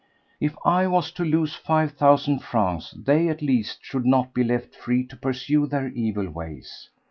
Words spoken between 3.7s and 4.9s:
should not be left